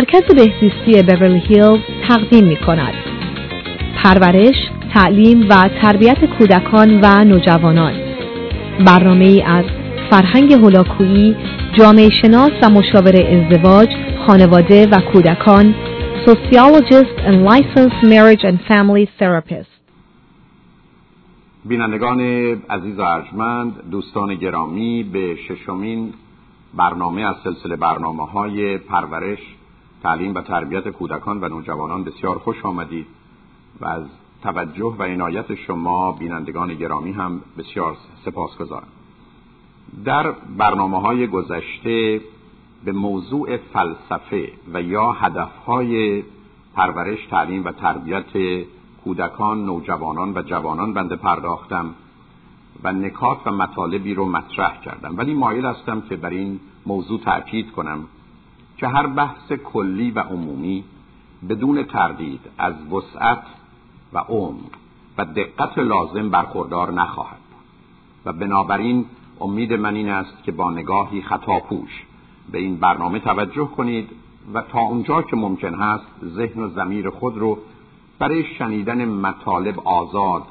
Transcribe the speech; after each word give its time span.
مرکز 0.00 0.22
بهزیستی 0.34 1.02
بیورلی 1.02 1.38
هیلز 1.38 1.80
تقدیم 2.08 2.44
می 2.44 2.56
کند. 2.56 2.94
پرورش، 3.96 4.54
تعلیم 4.94 5.46
و 5.48 5.68
تربیت 5.82 6.24
کودکان 6.24 7.00
و 7.02 7.24
نوجوانان 7.24 7.92
برنامه 8.86 9.24
ای 9.24 9.42
از 9.42 9.64
فرهنگ 10.10 10.52
هولاکویی، 10.52 11.36
جامعه 11.78 12.10
شناس 12.22 12.50
و 12.62 12.70
مشاور 12.70 13.16
ازدواج، 13.16 13.88
خانواده 14.26 14.86
و 14.86 15.00
کودکان 15.12 15.74
Sociologist 16.26 17.16
and 17.26 17.36
Licensed 17.50 18.02
Marriage 18.12 18.44
and 18.44 18.58
Family 18.68 19.06
Therapist 19.20 19.70
بینندگان 21.64 22.20
عزیز 22.70 22.98
و 22.98 23.02
ارجمند 23.02 23.90
دوستان 23.90 24.34
گرامی 24.34 25.02
به 25.02 25.36
ششمین 25.48 26.12
برنامه 26.74 27.22
از 27.22 27.36
سلسله 27.44 27.76
برنامه 27.76 28.26
های 28.26 28.78
پرورش 28.78 29.38
تعلیم 30.02 30.34
و 30.34 30.40
تربیت 30.40 30.88
کودکان 30.88 31.40
و 31.40 31.48
نوجوانان 31.48 32.04
بسیار 32.04 32.38
خوش 32.38 32.64
آمدید 32.64 33.06
و 33.80 33.86
از 33.86 34.02
توجه 34.42 34.96
و 34.98 35.02
عنایت 35.02 35.54
شما 35.54 36.12
بینندگان 36.12 36.74
گرامی 36.74 37.12
هم 37.12 37.40
بسیار 37.58 37.96
سپاس 38.24 38.56
گذارم 38.56 38.88
در 40.04 40.30
برنامه 40.58 41.00
های 41.00 41.26
گذشته 41.26 42.20
به 42.84 42.92
موضوع 42.92 43.56
فلسفه 43.56 44.52
و 44.72 44.82
یا 44.82 45.12
هدفهای 45.12 46.22
پرورش 46.74 47.26
تعلیم 47.30 47.64
و 47.64 47.72
تربیت 47.72 48.64
کودکان 49.04 49.64
نوجوانان 49.64 50.32
و 50.34 50.42
جوانان 50.42 50.92
بنده 50.94 51.16
پرداختم 51.16 51.94
و 52.82 52.92
نکات 52.92 53.38
و 53.46 53.50
مطالبی 53.50 54.14
رو 54.14 54.26
مطرح 54.26 54.80
کردم. 54.80 55.16
ولی 55.16 55.34
مایل 55.34 55.66
هستم 55.66 56.00
که 56.00 56.16
بر 56.16 56.30
این 56.30 56.60
موضوع 56.86 57.20
تأکید 57.20 57.72
کنم. 57.72 58.04
که 58.80 58.88
هر 58.88 59.06
بحث 59.06 59.52
کلی 59.52 60.10
و 60.10 60.20
عمومی 60.20 60.84
بدون 61.48 61.82
تردید 61.82 62.40
از 62.58 62.74
وسعت 62.92 63.42
و 64.12 64.18
عمق 64.18 64.70
و 65.18 65.24
دقت 65.24 65.78
لازم 65.78 66.30
برخوردار 66.30 66.92
نخواهد 66.92 67.40
و 68.24 68.32
بنابراین 68.32 69.06
امید 69.40 69.72
من 69.72 69.94
این 69.94 70.08
است 70.08 70.42
که 70.44 70.52
با 70.52 70.70
نگاهی 70.70 71.22
خطاپوش 71.22 72.04
به 72.52 72.58
این 72.58 72.76
برنامه 72.76 73.18
توجه 73.18 73.66
کنید 73.66 74.08
و 74.54 74.62
تا 74.62 74.80
اونجا 74.80 75.22
که 75.22 75.36
ممکن 75.36 75.74
هست 75.74 76.06
ذهن 76.24 76.62
و 76.62 76.68
زمیر 76.68 77.10
خود 77.10 77.38
رو 77.38 77.58
برای 78.18 78.44
شنیدن 78.58 79.04
مطالب 79.04 79.80
آزاد 79.80 80.42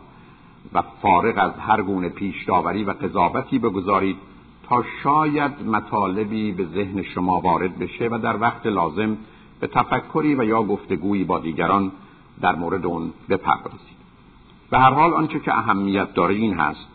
و 0.74 0.84
فارغ 1.02 1.38
از 1.38 1.52
هر 1.60 1.82
گونه 1.82 2.10
پیش 2.10 2.44
داوری 2.46 2.84
و 2.84 2.92
قضاوتی 2.92 3.60
بگذارید 3.60 4.18
شاید 5.04 5.52
مطالبی 5.68 6.52
به 6.52 6.66
ذهن 6.66 7.04
شما 7.04 7.40
وارد 7.40 7.80
بشه 7.80 8.08
و 8.12 8.18
در 8.18 8.42
وقت 8.42 8.66
لازم 8.66 9.18
به 9.60 9.68
تفکری 9.68 10.36
و 10.36 10.44
یا 10.44 10.64
گفتگویی 10.64 11.24
با 11.24 11.40
دیگران 11.40 11.92
در 12.42 12.56
مورد 12.56 12.86
اون 12.86 13.14
بپردازید. 13.30 14.00
به 14.70 14.80
هر 14.80 14.94
حال 14.94 15.14
آنچه 15.14 15.40
که 15.40 15.58
اهمیت 15.58 16.14
داره 16.14 16.36
این 16.36 16.54
هست 16.54 16.88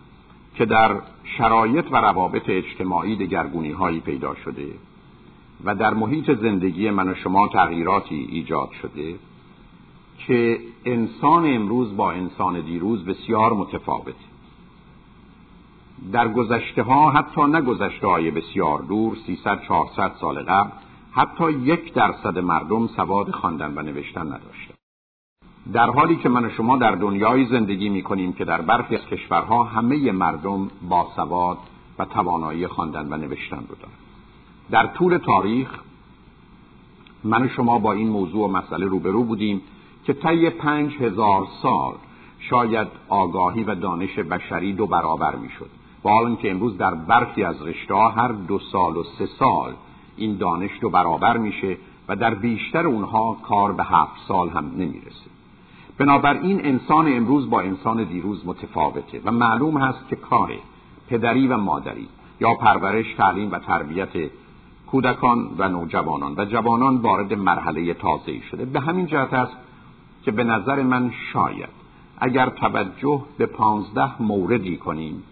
که 0.54 0.64
در 0.64 0.96
شرایط 1.38 1.84
و 1.90 1.96
روابط 1.96 2.42
اجتماعی 2.48 3.16
دگرگونی 3.16 3.70
هایی 3.70 4.00
پیدا 4.00 4.34
شده 4.34 4.66
و 5.64 5.74
در 5.74 5.94
محیط 5.94 6.30
زندگی 6.30 6.90
من 6.90 7.08
و 7.08 7.14
شما 7.14 7.48
تغییراتی 7.48 8.28
ایجاد 8.30 8.70
شده 8.82 9.14
که 10.18 10.58
انسان 10.84 11.54
امروز 11.54 11.96
با 11.96 12.12
انسان 12.12 12.60
دیروز 12.60 13.04
بسیار 13.04 13.52
متفاوته. 13.52 14.33
در 16.12 16.28
گذشته 16.28 16.82
ها 16.82 17.10
حتی 17.10 17.42
نه 17.42 17.60
گذشته 17.60 18.06
های 18.06 18.30
بسیار 18.30 18.78
دور 18.78 19.16
300 19.26 19.62
400 19.68 20.12
سال 20.20 20.42
قبل 20.42 20.70
حتی 21.12 21.50
یک 21.50 21.92
درصد 21.92 22.38
مردم 22.38 22.86
سواد 22.86 23.30
خواندن 23.30 23.72
و 23.78 23.82
نوشتن 23.82 24.26
نداشتند. 24.26 24.74
در 25.72 25.90
حالی 25.90 26.16
که 26.16 26.28
من 26.28 26.44
و 26.44 26.50
شما 26.50 26.76
در 26.76 26.90
دنیای 26.90 27.44
زندگی 27.44 27.88
می 27.88 28.02
کنیم 28.02 28.32
که 28.32 28.44
در 28.44 28.60
برخی 28.60 28.96
از 28.96 29.06
کشورها 29.06 29.64
همه 29.64 30.12
مردم 30.12 30.70
با 30.88 31.06
سواد 31.16 31.58
و 31.98 32.04
توانایی 32.04 32.66
خواندن 32.66 33.12
و 33.12 33.16
نوشتن 33.16 33.56
رو 33.56 33.74
دارند 33.74 33.98
در 34.70 34.86
طول 34.86 35.18
تاریخ 35.18 35.68
من 37.24 37.42
و 37.42 37.48
شما 37.48 37.78
با 37.78 37.92
این 37.92 38.08
موضوع 38.08 38.48
و 38.48 38.52
مسئله 38.52 38.86
روبرو 38.86 39.24
بودیم 39.24 39.60
که 40.04 40.12
طی 40.12 40.50
پنج 40.50 40.96
هزار 40.96 41.46
سال 41.62 41.94
شاید 42.38 42.88
آگاهی 43.08 43.64
و 43.64 43.74
دانش 43.74 44.18
بشری 44.18 44.72
دو 44.72 44.86
برابر 44.86 45.36
می 45.36 45.48
شد 45.58 45.70
حال 46.04 46.36
که 46.36 46.50
امروز 46.50 46.76
در 46.78 46.94
برخی 46.94 47.44
از 47.44 47.62
رشته 47.62 47.94
هر 47.94 48.28
دو 48.28 48.58
سال 48.58 48.96
و 48.96 49.02
سه 49.18 49.26
سال 49.38 49.72
این 50.16 50.36
دانش 50.36 50.70
دو 50.80 50.90
برابر 50.90 51.36
میشه 51.36 51.76
و 52.08 52.16
در 52.16 52.34
بیشتر 52.34 52.86
اونها 52.86 53.36
کار 53.42 53.72
به 53.72 53.84
هفت 53.84 54.26
سال 54.28 54.48
هم 54.48 54.70
نمی‌رسه. 54.70 55.30
بنابراین 55.98 56.66
انسان 56.66 57.16
امروز 57.16 57.50
با 57.50 57.60
انسان 57.60 58.04
دیروز 58.04 58.46
متفاوته 58.46 59.20
و 59.24 59.32
معلوم 59.32 59.76
هست 59.76 60.08
که 60.08 60.16
کار 60.16 60.52
پدری 61.08 61.46
و 61.46 61.56
مادری 61.56 62.08
یا 62.40 62.54
پرورش 62.54 63.14
تعلیم 63.14 63.52
و 63.52 63.58
تربیت 63.58 64.30
کودکان 64.86 65.50
و 65.58 65.68
نوجوانان 65.68 66.34
و 66.36 66.44
جوانان 66.44 66.96
وارد 66.96 67.34
مرحله 67.34 67.94
تازه 67.94 68.40
شده. 68.50 68.64
به 68.64 68.80
همین 68.80 69.06
جهت 69.06 69.32
است 69.32 69.56
که 70.22 70.30
به 70.30 70.44
نظر 70.44 70.82
من 70.82 71.12
شاید 71.32 71.68
اگر 72.18 72.48
توجه 72.48 73.22
به 73.38 73.46
پانزده 73.46 74.22
موردی 74.22 74.76
کنیم 74.76 75.22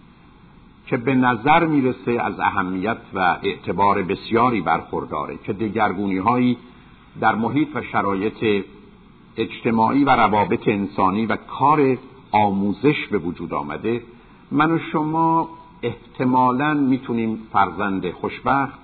که 0.86 0.96
به 0.96 1.14
نظر 1.14 1.66
می‌رسه 1.66 2.12
از 2.22 2.40
اهمیت 2.40 2.98
و 3.14 3.18
اعتبار 3.42 4.02
بسیاری 4.02 4.60
برخورداره 4.60 5.38
که 5.44 5.52
دگرگونی 5.52 6.18
هایی 6.18 6.56
در 7.20 7.34
محیط 7.34 7.68
و 7.74 7.82
شرایط 7.82 8.64
اجتماعی 9.36 10.04
و 10.04 10.10
روابط 10.10 10.68
انسانی 10.68 11.26
و 11.26 11.36
کار 11.36 11.98
آموزش 12.30 13.06
به 13.10 13.18
وجود 13.18 13.54
آمده 13.54 14.02
من 14.50 14.70
و 14.70 14.78
شما 14.92 15.48
احتمالا 15.82 16.74
می‌تونیم 16.74 17.38
فرزند 17.52 18.10
خوشبخت 18.10 18.78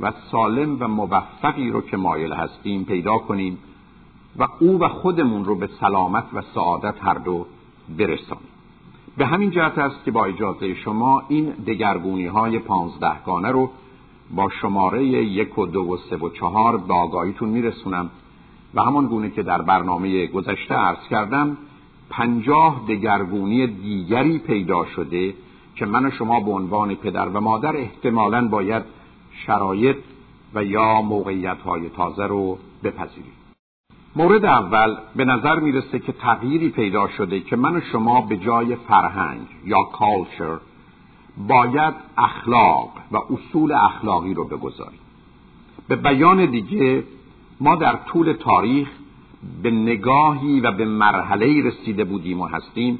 و 0.00 0.12
سالم 0.30 0.76
و 0.80 0.88
موفقی 0.88 1.70
رو 1.70 1.80
که 1.80 1.96
مایل 1.96 2.32
هستیم 2.32 2.84
پیدا 2.84 3.18
کنیم 3.18 3.58
و 4.38 4.46
او 4.60 4.78
و 4.80 4.88
خودمون 4.88 5.44
رو 5.44 5.54
به 5.54 5.68
سلامت 5.80 6.24
و 6.32 6.42
سعادت 6.54 6.94
هر 7.04 7.14
دو 7.14 7.46
برسانیم. 7.98 8.55
به 9.16 9.26
همین 9.26 9.50
جهت 9.50 9.78
است 9.78 10.04
که 10.04 10.10
با 10.10 10.24
اجازه 10.24 10.74
شما 10.74 11.22
این 11.28 11.44
دگرگونی 11.50 12.26
های 12.26 12.58
پانزدهگانه 12.58 13.48
رو 13.48 13.70
با 14.34 14.48
شماره 14.48 15.04
یک 15.04 15.58
و 15.58 15.66
دو 15.66 15.80
و 15.80 15.96
سه 16.10 16.16
و 16.16 16.28
چهار 16.28 16.76
به 16.76 16.94
آگاهیتون 16.94 17.48
میرسونم 17.48 18.10
و 18.74 18.82
همان 18.82 19.06
گونه 19.06 19.30
که 19.30 19.42
در 19.42 19.62
برنامه 19.62 20.26
گذشته 20.26 20.74
عرض 20.74 21.08
کردم 21.10 21.56
پنجاه 22.10 22.82
دگرگونی 22.88 23.66
دیگری 23.66 24.38
پیدا 24.38 24.84
شده 24.84 25.34
که 25.76 25.86
من 25.86 26.06
و 26.06 26.10
شما 26.10 26.40
به 26.40 26.50
عنوان 26.50 26.94
پدر 26.94 27.28
و 27.28 27.40
مادر 27.40 27.76
احتمالا 27.76 28.48
باید 28.48 28.82
شرایط 29.46 29.96
و 30.54 30.64
یا 30.64 31.02
موقعیت 31.02 31.58
های 31.58 31.88
تازه 31.88 32.26
رو 32.26 32.58
بپذیریم. 32.84 33.45
مورد 34.16 34.44
اول 34.44 34.96
به 35.16 35.24
نظر 35.24 35.60
می‌رسه 35.60 35.98
که 35.98 36.12
تغییری 36.12 36.68
پیدا 36.68 37.08
شده 37.08 37.40
که 37.40 37.56
من 37.56 37.76
و 37.76 37.80
شما 37.92 38.20
به 38.20 38.36
جای 38.36 38.76
فرهنگ 38.76 39.46
یا 39.64 39.82
کالچر 39.82 40.58
باید 41.48 41.94
اخلاق 42.18 42.90
و 43.12 43.16
اصول 43.16 43.72
اخلاقی 43.72 44.34
رو 44.34 44.44
بگذاریم. 44.44 44.98
به 45.88 45.96
بیان 45.96 46.46
دیگه 46.46 47.04
ما 47.60 47.76
در 47.76 47.96
طول 47.96 48.32
تاریخ 48.32 48.88
به 49.62 49.70
نگاهی 49.70 50.60
و 50.60 50.72
به 50.72 50.84
مرحله 50.84 51.62
رسیده 51.62 52.04
بودیم 52.04 52.40
و 52.40 52.46
هستیم 52.46 52.98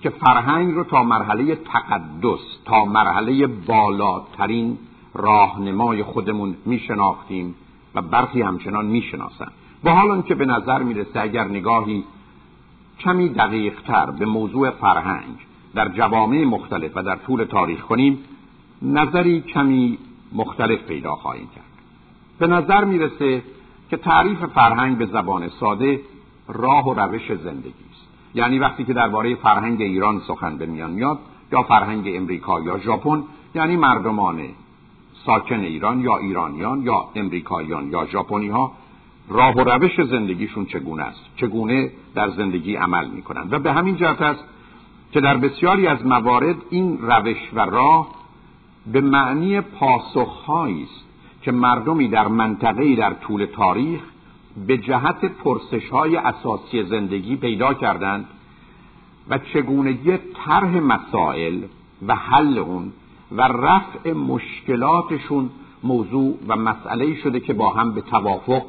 که 0.00 0.10
فرهنگ 0.10 0.74
رو 0.74 0.84
تا 0.84 1.02
مرحله 1.02 1.54
تقدس 1.54 2.40
تا 2.64 2.84
مرحله 2.84 3.46
بالاترین 3.46 4.78
راهنمای 5.14 6.02
خودمون 6.02 6.56
میشناختیم 6.66 7.54
و 7.94 8.02
برخی 8.02 8.42
همچنان 8.42 8.86
می‌شناسند. 8.86 9.52
با 9.84 9.92
حال 9.92 10.22
که 10.22 10.34
به 10.34 10.46
نظر 10.46 10.82
می‌رسه 10.82 11.20
اگر 11.20 11.44
نگاهی 11.44 12.04
کمی 13.00 13.28
دقیق 13.28 13.80
تر 13.80 14.10
به 14.10 14.26
موضوع 14.26 14.70
فرهنگ 14.70 15.36
در 15.74 15.88
جوامع 15.88 16.44
مختلف 16.44 16.90
و 16.94 17.02
در 17.02 17.16
طول 17.16 17.44
تاریخ 17.44 17.80
کنیم 17.80 18.18
نظری 18.82 19.40
کمی 19.40 19.98
مختلف 20.32 20.82
پیدا 20.82 21.14
خواهیم 21.14 21.48
کرد. 21.54 21.64
به 22.38 22.46
نظر 22.46 22.84
می‌رسه 22.84 23.42
که 23.90 23.96
تعریف 23.96 24.44
فرهنگ 24.44 24.98
به 24.98 25.06
زبان 25.06 25.48
ساده 25.48 26.00
راه 26.48 26.88
و 26.88 26.94
روش 26.94 27.32
زندگی 27.32 27.86
است. 27.92 28.06
یعنی 28.34 28.58
وقتی 28.58 28.84
که 28.84 28.92
درباره 28.92 29.34
فرهنگ 29.34 29.82
ایران 29.82 30.20
سخن 30.28 30.56
به 30.56 30.66
میان 30.66 30.90
میاد 30.90 31.18
یا 31.52 31.62
فرهنگ 31.62 32.04
امریکا 32.14 32.60
یا 32.60 32.78
ژاپن 32.78 33.22
یعنی 33.54 33.76
مردمان 33.76 34.40
ساکن 35.26 35.60
ایران 35.60 36.00
یا 36.00 36.16
ایرانیان 36.16 36.82
یا 36.82 37.04
امریکاییان 37.14 37.90
یا 37.90 38.06
ژاپنی 38.06 38.48
ها 38.48 38.72
راه 39.28 39.54
و 39.54 39.60
روش 39.60 40.00
زندگیشون 40.00 40.66
چگونه 40.66 41.02
است 41.02 41.24
چگونه 41.36 41.90
در 42.14 42.30
زندگی 42.30 42.76
عمل 42.76 43.08
می‌کنند 43.08 43.52
و 43.52 43.58
به 43.58 43.72
همین 43.72 43.96
جهت 43.96 44.22
است 44.22 44.44
که 45.12 45.20
در 45.20 45.36
بسیاری 45.36 45.86
از 45.86 46.06
موارد 46.06 46.56
این 46.70 46.98
روش 46.98 47.36
و 47.54 47.60
راه 47.60 48.08
به 48.92 49.00
معنی 49.00 49.60
پاسخهایی 49.60 50.82
است 50.82 51.04
که 51.42 51.52
مردمی 51.52 52.08
در 52.08 52.28
منطقه‌ای 52.28 52.96
در 52.96 53.12
طول 53.12 53.46
تاریخ 53.46 54.00
به 54.66 54.78
جهت 54.78 55.24
پرسش 55.24 55.88
های 55.90 56.16
اساسی 56.16 56.82
زندگی 56.82 57.36
پیدا 57.36 57.74
کردند 57.74 58.26
و 59.28 59.38
چگونگی 59.38 60.18
طرح 60.44 60.80
مسائل 60.80 61.60
و 62.06 62.14
حل 62.14 62.58
اون 62.58 62.92
و 63.32 63.42
رفع 63.42 64.12
مشکلاتشون 64.12 65.50
موضوع 65.82 66.38
و 66.48 66.56
مسئله 66.56 67.14
شده 67.14 67.40
که 67.40 67.54
با 67.54 67.70
هم 67.70 67.92
به 67.92 68.00
توافق 68.00 68.62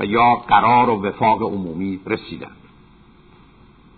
و 0.00 0.04
یا 0.04 0.34
قرار 0.34 0.90
و 0.90 1.06
وفاق 1.06 1.42
عمومی 1.42 2.00
رسیدند 2.06 2.56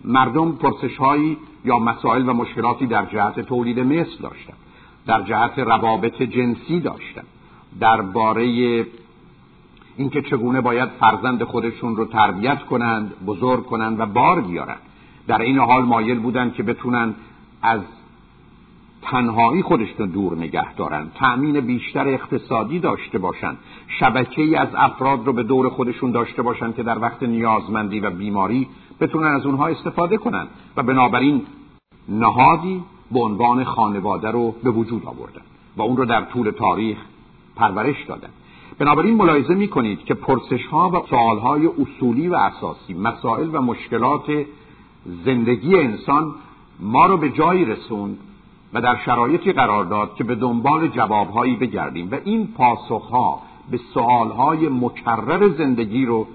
مردم 0.05 0.51
پرسش 0.51 0.97
هایی 0.97 1.37
یا 1.65 1.79
مسائل 1.79 2.29
و 2.29 2.33
مشکلاتی 2.33 2.87
در 2.87 3.05
جهت 3.05 3.39
تولید 3.39 3.79
مثل 3.79 4.17
داشتند 4.21 4.57
در 5.05 5.21
جهت 5.21 5.59
روابط 5.59 6.21
جنسی 6.21 6.79
داشتند 6.79 7.27
درباره 7.79 8.43
اینکه 9.97 10.21
چگونه 10.21 10.61
باید 10.61 10.89
فرزند 10.89 11.43
خودشون 11.43 11.95
رو 11.95 12.05
تربیت 12.05 12.63
کنند 12.63 13.25
بزرگ 13.25 13.65
کنند 13.65 13.99
و 13.99 14.05
بار 14.05 14.41
بیارند 14.41 14.81
در 15.27 15.41
این 15.41 15.59
حال 15.59 15.85
مایل 15.85 16.19
بودند 16.19 16.53
که 16.53 16.63
بتونن 16.63 17.13
از 17.61 17.81
تنهایی 19.11 19.61
خودشون 19.61 20.09
دور 20.09 20.37
نگه 20.37 20.73
دارن. 20.73 21.11
تأمین 21.15 21.59
بیشتر 21.59 22.07
اقتصادی 22.07 22.79
داشته 22.79 23.17
باشند 23.17 23.57
شبکه 23.99 24.41
ای 24.41 24.55
از 24.55 24.67
افراد 24.75 25.25
رو 25.25 25.33
به 25.33 25.43
دور 25.43 25.69
خودشون 25.69 26.11
داشته 26.11 26.41
باشند 26.41 26.75
که 26.75 26.83
در 26.83 26.99
وقت 26.99 27.23
نیازمندی 27.23 27.99
و 27.99 28.09
بیماری 28.09 28.67
بتونن 28.99 29.27
از 29.27 29.45
اونها 29.45 29.67
استفاده 29.67 30.17
کنند 30.17 30.47
و 30.77 30.83
بنابراین 30.83 31.41
نهادی 32.09 32.83
به 33.11 33.19
عنوان 33.19 33.63
خانواده 33.63 34.31
رو 34.31 34.55
به 34.63 34.71
وجود 34.71 35.05
آوردن 35.05 35.41
و 35.77 35.81
اون 35.81 35.97
رو 35.97 36.05
در 36.05 36.21
طول 36.21 36.51
تاریخ 36.51 36.97
پرورش 37.55 38.03
دادن. 38.07 38.29
بنابراین 38.79 39.15
ملاحظه 39.15 39.55
می 39.55 39.67
کنید 39.67 40.05
که 40.05 40.13
پرسش 40.13 40.65
ها 40.65 40.89
و 40.89 41.07
سوال 41.09 41.39
های 41.39 41.67
اصولی 41.67 42.27
و 42.27 42.35
اساسی 42.35 42.93
مسائل 42.93 43.49
و 43.53 43.61
مشکلات 43.61 44.45
زندگی 45.25 45.75
انسان 45.75 46.35
ما 46.79 47.05
رو 47.05 47.17
به 47.17 47.29
جایی 47.29 47.65
رسوند 47.65 48.17
و 48.73 48.81
در 48.81 48.97
شرایطی 49.05 49.53
قرار 49.53 49.85
داد 49.85 50.15
که 50.15 50.23
به 50.23 50.35
دنبال 50.35 50.87
جوابهایی 50.87 51.55
بگردیم 51.55 52.09
و 52.11 52.15
این 52.25 52.47
پاسخها 52.47 53.39
به 53.71 53.79
سوالهای 53.93 54.69
مکرر 54.69 55.49
زندگی 55.49 56.05
رو 56.05 56.27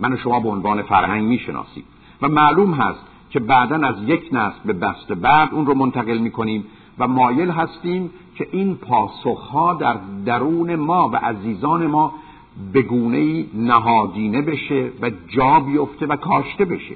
من 0.00 0.12
و 0.12 0.16
شما 0.16 0.40
به 0.40 0.48
عنوان 0.48 0.82
فرهنگ 0.82 1.28
می‌شناسیم. 1.28 1.84
و 2.22 2.28
معلوم 2.28 2.74
هست 2.74 3.00
که 3.30 3.40
بعدا 3.40 3.88
از 3.88 3.94
یک 4.06 4.28
نسل 4.32 4.58
به 4.64 4.72
دست 4.72 5.12
بعد 5.12 5.48
اون 5.52 5.66
رو 5.66 5.74
منتقل 5.74 6.18
می‌کنیم 6.18 6.64
و 6.98 7.08
مایل 7.08 7.50
هستیم 7.50 8.10
که 8.36 8.48
این 8.52 8.74
پاسخها 8.76 9.74
در 9.74 9.96
درون 10.24 10.76
ما 10.76 11.08
و 11.08 11.16
عزیزان 11.16 11.86
ما 11.86 12.14
به 12.72 12.82
گونه 12.82 13.44
نهادینه 13.54 14.42
بشه 14.42 14.90
و 15.02 15.10
جا 15.28 15.60
بیفته 15.60 16.06
و 16.06 16.16
کاشته 16.16 16.64
بشه. 16.64 16.94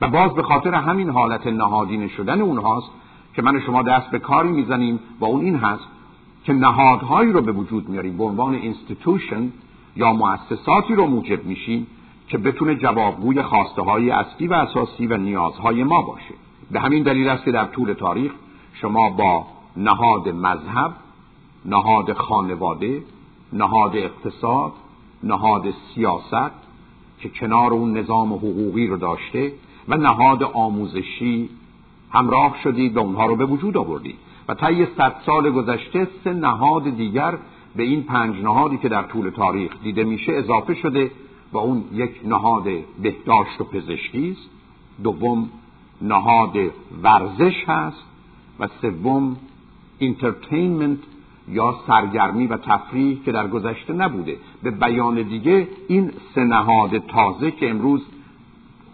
و 0.00 0.08
باز 0.08 0.34
به 0.34 0.42
خاطر 0.42 0.74
همین 0.74 1.10
حالت 1.10 1.46
نهادینه 1.46 2.08
شدن 2.08 2.40
اونهاست 2.40 2.90
که 3.34 3.42
من 3.42 3.60
شما 3.60 3.82
دست 3.82 4.10
به 4.10 4.18
کاری 4.18 4.48
می‌زنیم 4.48 5.00
و 5.20 5.24
اون 5.24 5.44
این 5.44 5.56
هست 5.56 5.84
که 6.44 6.52
نهادهایی 6.52 7.32
رو 7.32 7.42
به 7.42 7.52
وجود 7.52 7.88
میاریم. 7.88 8.16
به 8.16 8.24
عنوان 8.24 8.54
institution 8.54 9.52
یا 9.96 10.12
مؤسساتی 10.12 10.94
رو 10.94 11.06
موجب 11.06 11.44
میشیم 11.44 11.86
که 12.28 12.38
بتونه 12.38 12.74
جوابگوی 12.74 13.42
خواسته 13.42 13.82
های 13.82 14.10
اصلی 14.10 14.46
و 14.46 14.52
اساسی 14.52 15.06
و 15.06 15.16
نیازهای 15.16 15.84
ما 15.84 16.02
باشه. 16.02 16.34
به 16.70 16.80
همین 16.80 17.02
دلیل 17.02 17.28
است 17.28 17.44
که 17.44 17.50
در 17.50 17.64
طول 17.64 17.92
تاریخ 17.92 18.32
شما 18.72 19.10
با 19.10 19.46
نهاد 19.76 20.28
مذهب 20.28 20.92
نهاد 21.64 22.12
خانواده 22.12 23.02
نهاد 23.52 23.96
اقتصاد 23.96 24.72
نهاد 25.22 25.74
سیاست 25.94 26.50
که 27.20 27.28
کنار 27.28 27.72
اون 27.72 27.98
نظام 27.98 28.32
حقوقی 28.32 28.86
رو 28.86 28.96
داشته 28.96 29.52
و 29.88 29.96
نهاد 29.96 30.42
آموزشی 30.42 31.48
همراه 32.10 32.56
شدید 32.64 32.96
و 32.96 33.00
اونها 33.00 33.26
رو 33.26 33.36
به 33.36 33.44
وجود 33.44 33.76
آوردید. 33.76 34.16
و 34.48 34.54
طی 34.54 34.86
صد 34.96 35.14
سال 35.26 35.50
گذشته 35.50 36.08
سه 36.24 36.32
نهاد 36.32 36.96
دیگر 36.96 37.38
به 37.76 37.82
این 37.82 38.02
پنج 38.02 38.42
نهادی 38.42 38.78
که 38.78 38.88
در 38.88 39.02
طول 39.02 39.30
تاریخ 39.30 39.72
دیده 39.82 40.04
میشه 40.04 40.32
اضافه 40.32 40.74
شده 40.74 41.10
و 41.52 41.58
اون 41.58 41.84
یک 41.92 42.10
نهاد 42.24 42.64
بهداشت 43.02 43.60
و 43.60 43.64
پزشکی 43.64 44.36
است. 44.38 44.50
دوم 45.04 45.48
نهاد 46.02 46.56
ورزش 47.02 47.64
هست 47.66 48.04
و 48.60 48.68
سوم 48.82 49.36
انترتینمنت 50.00 50.98
یا 51.48 51.74
سرگرمی 51.86 52.46
و 52.46 52.56
تفریح 52.56 53.18
که 53.24 53.32
در 53.32 53.48
گذشته 53.48 53.92
نبوده. 53.92 54.36
به 54.62 54.70
بیان 54.70 55.22
دیگه 55.22 55.68
این 55.88 56.12
سه 56.34 56.44
نهاد 56.44 56.98
تازه 56.98 57.50
که 57.50 57.70
امروز 57.70 58.02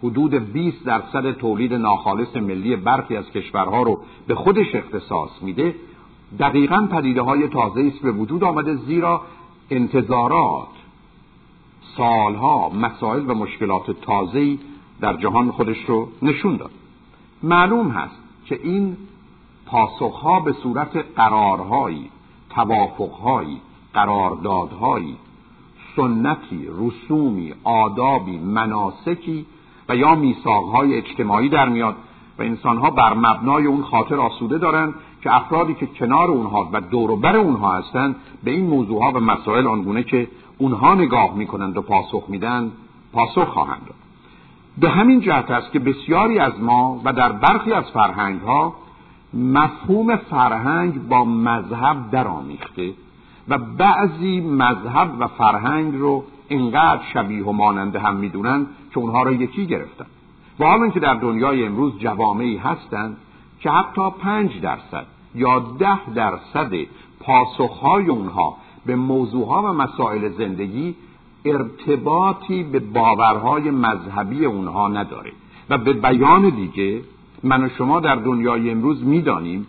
حدود 0.03 0.33
20 0.53 0.85
درصد 0.85 1.31
تولید 1.31 1.73
ناخالص 1.73 2.35
ملی 2.35 2.75
برخی 2.75 3.15
از 3.15 3.31
کشورها 3.31 3.81
رو 3.81 3.99
به 4.27 4.35
خودش 4.35 4.75
اختصاص 4.75 5.29
میده. 5.41 5.75
دقیقا 6.39 6.87
پدیده 6.91 7.21
های 7.21 7.47
تازه 7.47 7.81
است 7.81 8.01
به 8.03 8.11
وجود 8.11 8.43
آمده 8.43 8.75
زیرا 8.75 9.21
انتظارات 9.69 10.67
سالها 11.97 12.69
مسائل 12.69 13.29
و 13.29 13.33
مشکلات 13.33 13.91
تازه‌ای 14.01 14.59
در 15.01 15.17
جهان 15.17 15.51
خودش 15.51 15.77
رو 15.87 16.07
نشون 16.21 16.57
داد. 16.57 16.71
معلوم 17.43 17.87
هست 17.87 18.15
که 18.45 18.59
این 18.63 18.97
پاسخها 19.65 20.39
به 20.39 20.53
صورت 20.53 21.05
قرارهایی 21.15 22.09
توافقهایی 22.49 23.61
قراردادهایی 23.93 25.17
سنتی 25.95 26.67
رسومی 26.79 27.53
آدابی 27.63 28.37
مناسکی 28.37 29.45
و 29.89 29.95
یا 29.95 30.15
میثاقهای 30.15 30.97
اجتماعی 30.97 31.49
در 31.49 31.69
میاد 31.69 31.95
و 32.39 32.41
انسانها 32.41 32.89
بر 32.89 33.13
مبنای 33.13 33.65
اون 33.65 33.83
خاطر 33.83 34.15
آسوده 34.15 34.57
دارند 34.57 34.93
که 35.21 35.35
افرادی 35.35 35.73
که 35.73 35.85
کنار 35.85 36.31
اونها 36.31 36.69
و 36.73 36.81
دوروبر 36.81 37.35
اونها 37.37 37.77
هستند 37.77 38.15
به 38.43 38.51
این 38.51 38.67
موضوعها 38.67 39.11
و 39.11 39.19
مسائل 39.19 39.67
آنگونه 39.67 40.03
که 40.03 40.27
اونها 40.57 40.95
نگاه 40.95 41.35
می‌کنند 41.35 41.77
و 41.77 41.81
پاسخ 41.81 42.23
میدن 42.27 42.71
پاسخ 43.13 43.47
خواهند 43.47 43.81
داد. 43.85 43.95
به 44.77 44.89
همین 44.89 45.21
جهت 45.21 45.51
است 45.51 45.71
که 45.71 45.79
بسیاری 45.79 46.39
از 46.39 46.53
ما 46.61 47.01
و 47.03 47.13
در 47.13 47.31
برخی 47.31 47.73
از 47.73 47.85
فرهنگ 47.93 48.41
ها 48.41 48.73
مفهوم 49.33 50.15
فرهنگ 50.15 51.07
با 51.07 51.23
مذهب 51.23 52.11
درآمیخته 52.11 52.93
و 53.47 53.57
بعضی 53.57 54.41
مذهب 54.41 55.11
و 55.19 55.27
فرهنگ 55.27 55.95
رو 55.95 56.23
اینقدر 56.47 57.01
شبیه 57.13 57.45
و 57.45 57.51
مانند 57.51 57.95
هم 57.95 58.15
می‌دونن 58.15 58.65
که 58.91 58.99
اونها 58.99 59.23
را 59.23 59.31
یکی 59.31 59.65
گرفتن. 59.65 60.05
و 60.59 60.65
حالا 60.65 60.89
که 60.89 60.99
در 60.99 61.13
دنیای 61.13 61.65
امروز 61.65 61.99
جوامعی 61.99 62.57
هستند 62.57 63.17
که 63.59 63.69
حتی 63.69 64.09
پنج 64.19 64.61
درصد 64.61 65.05
یا 65.35 65.59
ده 65.59 66.13
درصد 66.15 66.71
پاسخهای 67.19 68.05
اونها 68.05 68.57
به 68.85 68.95
موضوعها 68.95 69.61
و 69.61 69.67
مسائل 69.67 70.29
زندگی 70.29 70.95
ارتباطی 71.45 72.63
به 72.63 72.79
باورهای 72.79 73.71
مذهبی 73.71 74.45
اونها 74.45 74.87
نداره. 74.87 75.31
و 75.69 75.77
به 75.77 75.93
بیان 75.93 76.49
دیگه 76.49 77.01
من 77.43 77.63
و 77.63 77.69
شما 77.69 77.99
در 77.99 78.15
دنیای 78.15 78.71
امروز 78.71 79.03
می‌دانیم 79.03 79.67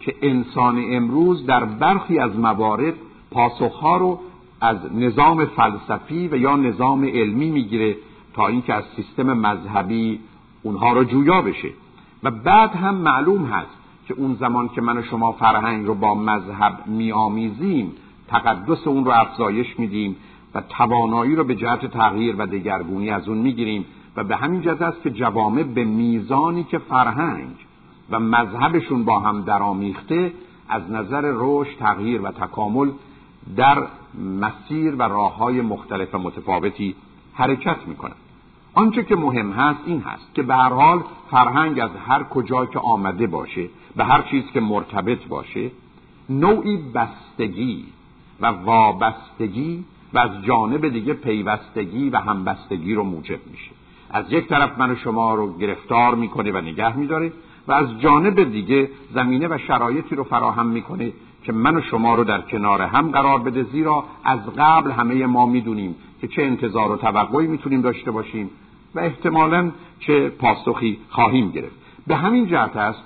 که 0.00 0.14
انسان 0.22 0.84
امروز 0.90 1.46
در 1.46 1.64
برخی 1.64 2.18
از 2.18 2.38
موارد 2.38 2.94
پاسخها 3.30 3.96
رو 3.96 4.18
از 4.60 4.76
نظام 4.94 5.44
فلسفی 5.44 6.28
و 6.28 6.36
یا 6.36 6.56
نظام 6.56 7.04
علمی 7.04 7.50
می‌گیره 7.50 7.96
تا 8.34 8.46
اینکه 8.46 8.74
از 8.74 8.84
سیستم 8.96 9.32
مذهبی 9.32 10.20
اونها 10.62 10.92
رو 10.92 11.04
جویا 11.04 11.42
بشه. 11.42 11.68
و 12.22 12.30
بعد 12.30 12.74
هم 12.74 12.94
معلوم 12.94 13.44
هست 13.44 13.78
که 14.08 14.14
اون 14.14 14.34
زمان 14.34 14.68
که 14.68 14.80
من 14.80 14.98
و 14.98 15.02
شما 15.02 15.32
فرهنگ 15.32 15.86
رو 15.86 15.94
با 15.94 16.14
مذهب 16.14 16.86
میآمیزیم 16.86 17.92
تقدس 18.28 18.86
اون 18.86 19.04
رو 19.04 19.10
افزایش 19.10 19.78
میدیم 19.78 20.16
و 20.54 20.62
توانایی 20.68 21.36
رو 21.36 21.44
به 21.44 21.54
جهت 21.54 21.86
تغییر 21.86 22.34
و 22.38 22.46
دگرگونی 22.46 23.10
از 23.10 23.28
اون 23.28 23.38
می‌گیریم. 23.38 23.84
و 24.16 24.24
به 24.24 24.36
همین 24.36 24.60
جهت 24.62 24.82
است 24.82 25.02
که 25.02 25.10
جوامع 25.10 25.62
به 25.62 25.84
میزانی 25.84 26.64
که 26.64 26.78
فرهنگ 26.78 27.54
و 28.10 28.20
مذهبشون 28.20 29.04
با 29.04 29.20
هم 29.20 29.42
درآمیخته 29.42 30.32
از 30.68 30.90
نظر 30.90 31.32
رشد 31.34 31.78
تغییر 31.78 32.22
و 32.22 32.30
تکامل 32.30 32.90
در 33.56 33.86
مسیر 34.40 34.94
و 34.94 35.02
راه 35.02 35.36
های 35.36 35.60
مختلف 35.60 36.14
و 36.14 36.18
متفاوتی 36.18 36.94
حرکت 37.34 37.76
می‌کنند 37.86 38.16
آنچه 38.74 39.04
که 39.04 39.16
مهم 39.16 39.50
هست 39.50 39.80
این 39.86 40.00
هست 40.00 40.34
که 40.34 40.42
به 40.42 40.54
هر 40.54 40.72
حال 40.72 41.02
فرهنگ 41.30 41.80
از 41.80 41.90
هر 42.06 42.22
کجا 42.22 42.66
که 42.66 42.78
آمده 42.78 43.26
باشه 43.26 43.68
به 43.96 44.04
هر 44.04 44.22
چیز 44.22 44.44
که 44.52 44.60
مرتبط 44.60 45.26
باشه 45.28 45.70
نوعی 46.28 46.76
بستگی 46.76 47.84
و 48.40 48.46
وابستگی 48.46 49.84
و 50.14 50.18
از 50.18 50.44
جانب 50.44 50.88
دیگه 50.88 51.12
پیوستگی 51.12 52.10
و 52.10 52.16
همبستگی 52.16 52.94
رو 52.94 53.02
موجب 53.02 53.38
میشه. 53.50 53.70
از 54.10 54.24
یک 54.32 54.48
طرف 54.48 54.78
من 54.78 54.90
و 54.90 54.96
شما 54.96 55.34
رو 55.34 55.58
گرفتار 55.58 56.14
می‌کنه 56.14 56.52
و 56.52 56.60
نگه 56.60 56.96
میداره 56.96 57.32
و 57.68 57.72
از 57.72 58.00
جانب 58.00 58.52
دیگه 58.52 58.90
زمینه 59.14 59.48
و 59.48 59.58
شرایطی 59.58 60.16
رو 60.16 60.24
فراهم 60.24 60.66
می‌کنه 60.66 61.12
که 61.48 61.54
من 61.54 61.76
و 61.76 61.80
شما 61.80 62.14
رو 62.14 62.24
در 62.24 62.40
کنار 62.40 62.82
هم 62.82 63.10
قرار 63.10 63.38
بده 63.38 63.62
زیرا 63.62 64.04
از 64.24 64.40
قبل 64.58 64.90
همه 64.90 65.26
ما 65.26 65.46
می‌دونیم 65.46 65.94
که 66.20 66.28
چه 66.28 66.42
انتظار 66.42 66.92
و 66.92 66.96
توقعی 66.96 67.46
می‌تونیم 67.46 67.80
داشته 67.80 68.10
باشیم 68.10 68.50
و 68.94 69.00
احتمالا 69.00 69.70
چه 70.00 70.28
پاسخی 70.28 70.98
خواهیم 71.10 71.50
گرفت. 71.50 71.76
به 72.06 72.16
همین 72.16 72.46
جهت 72.46 72.76
است 72.76 73.02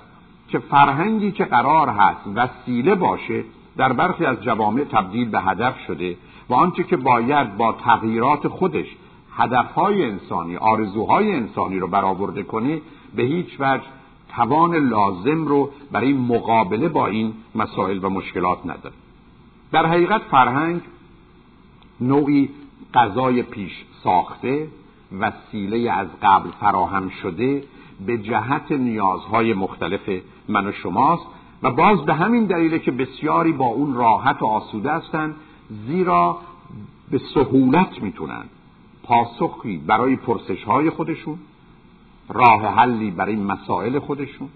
که 0.47 0.59
فرهنگی 0.59 1.31
که 1.31 1.45
قرار 1.45 1.89
هست 1.89 2.21
وسیله 2.35 2.95
باشه 2.95 3.43
در 3.77 3.93
برخی 3.93 4.25
از 4.25 4.43
جوامع 4.43 4.83
تبدیل 4.83 5.29
به 5.29 5.39
هدف 5.41 5.79
شده 5.87 6.17
و 6.49 6.53
آنچه 6.53 6.83
که 6.83 6.97
باید 6.97 7.57
با 7.57 7.73
تغییرات 7.73 8.47
خودش 8.47 8.87
هدفهای 9.37 10.05
انسانی 10.05 10.57
آرزوهای 10.57 11.31
انسانی 11.31 11.79
رو 11.79 11.87
برآورده 11.87 12.43
کنه 12.43 12.81
به 13.15 13.23
هیچ 13.23 13.55
وجه 13.59 13.83
توان 14.35 14.75
لازم 14.75 15.45
رو 15.45 15.69
برای 15.91 16.13
مقابله 16.13 16.89
با 16.89 17.07
این 17.07 17.33
مسائل 17.55 17.99
و 18.03 18.09
مشکلات 18.09 18.59
نداره. 18.65 18.95
در 19.71 19.85
حقیقت 19.85 20.21
فرهنگ 20.21 20.81
نوعی 22.01 22.49
غذای 22.93 23.43
پیش 23.43 23.71
ساخته 24.03 24.67
وسیله 25.19 25.91
از 25.91 26.07
قبل 26.21 26.49
فراهم 26.59 27.09
شده 27.09 27.63
به 28.05 28.17
جهت 28.17 28.71
نیازهای 28.71 29.53
مختلف 29.53 30.09
من 30.47 30.67
و 30.67 30.71
شماست 30.71 31.23
و 31.63 31.71
باز 31.71 32.05
به 32.05 32.13
همین 32.13 32.45
دلیله 32.45 32.79
که 32.79 32.91
بسیاری 32.91 33.51
با 33.51 33.65
اون 33.65 33.93
راحت 33.93 34.41
و 34.41 34.45
آسوده 34.45 34.91
هستند 34.91 35.35
زیرا 35.87 36.37
به 37.11 37.21
سهولت 37.33 38.01
می‌تونن 38.01 38.43
پاسخی 39.03 39.77
برای 39.77 40.15
پرسش 40.15 40.63
های 40.63 40.89
خودشون 40.89 41.39
راه 42.29 42.61
حلی 42.61 43.11
برای 43.11 43.35
مسائل 43.35 43.99
خودشون 43.99 44.49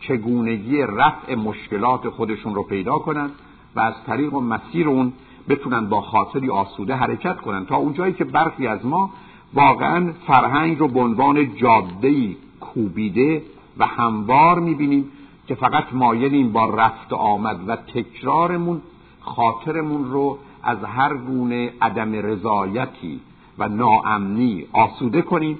چگونگی 0.00 0.82
رفع 0.82 1.34
مشکلات 1.34 2.08
خودشون 2.08 2.54
رو 2.54 2.62
پیدا 2.62 2.98
کنند 2.98 3.30
و 3.76 3.80
از 3.80 3.94
طریق 4.06 4.34
و 4.34 4.40
مسیر 4.40 4.88
اون 4.88 5.12
بتونن 5.48 5.88
با 5.88 6.00
خاطری 6.00 6.50
آسوده 6.50 6.94
حرکت 6.94 7.40
کنن. 7.40 7.66
تا 7.66 7.76
اونجایی 7.76 8.12
که 8.12 8.24
برخی 8.24 8.66
از 8.66 8.86
ما 8.86 9.10
واقعا 9.54 10.12
فرهنگ 10.26 10.78
رو 10.78 10.88
به 10.88 11.00
عنوان 11.00 11.56
جاده 11.56 12.36
کوبیده 12.60 13.42
و 13.78 13.86
هموار 13.86 14.58
می‌بینیم 14.58 15.10
که 15.48 15.54
فقط 15.54 15.84
مایلیم 15.92 16.52
با 16.52 16.74
رفت 16.74 17.12
آمد 17.12 17.68
و 17.68 17.76
تکرارمون 17.76 18.82
خاطرمون 19.20 20.10
رو 20.10 20.38
از 20.62 20.78
هر 20.84 21.16
گونه 21.16 21.72
عدم 21.82 22.12
رضایتی 22.12 23.20
و 23.58 23.68
ناامنی 23.68 24.66
آسوده 24.72 25.22
کنیم. 25.22 25.58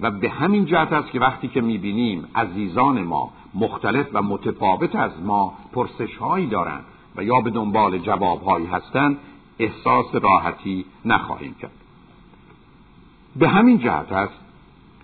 و 0.00 0.10
به 0.10 0.30
همین 0.30 0.64
جهت 0.64 0.92
است 0.92 1.10
که 1.10 1.20
وقتی 1.20 1.48
که 1.48 1.60
می‌بینیم 1.60 2.28
عزیزان 2.34 3.02
ما 3.02 3.30
مختلف 3.54 4.06
و 4.12 4.22
متفاوت 4.22 4.96
از 4.96 5.10
ما 5.22 5.52
پرسش 5.72 6.16
هایی 6.16 6.46
دارند 6.46 6.84
و 7.16 7.24
یا 7.24 7.40
به 7.40 7.50
دنبال 7.50 7.98
جوابهایی 7.98 8.66
هستند 8.66 9.18
احساس 9.58 10.14
راحتی 10.14 10.84
نخواهیم 11.04 11.54
کرد. 11.54 11.70
به 13.36 13.48
همین 13.48 13.78
جهت 13.78 14.12
است 14.12 14.38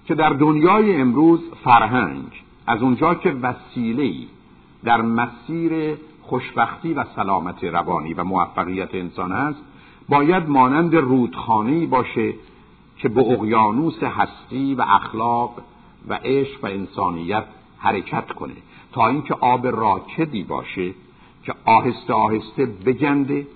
که 0.06 0.14
در 0.14 0.30
دنیای 0.30 0.96
امروز 1.00 1.40
فرهنگ 1.64 2.42
از 2.66 2.82
اونجا 2.82 3.14
که 3.14 3.30
وسیله 3.30 4.12
در 4.84 5.02
مسیر 5.02 5.96
خوشبختی 6.22 6.94
و 6.94 7.04
سلامت 7.16 7.64
روانی 7.64 8.14
و 8.14 8.24
موفقیت 8.24 8.94
انسان 8.94 9.32
است 9.32 9.60
باید 10.08 10.48
مانند 10.48 10.96
رودخانه 10.96 11.86
باشه 11.86 12.34
که 12.96 13.08
به 13.08 13.20
اقیانوس 13.20 14.02
هستی 14.02 14.74
و 14.74 14.82
اخلاق 14.82 15.62
و 16.08 16.14
عشق 16.14 16.64
و 16.64 16.66
انسانیت 16.66 17.44
حرکت 17.78 18.32
کنه 18.32 18.54
تا 18.92 19.08
اینکه 19.08 19.34
آب 19.34 19.66
راکدی 19.66 20.42
باشه 20.42 20.94
که 21.44 21.54
آهسته 21.64 22.12
آهسته 22.12 22.66
بگنده 22.66 23.46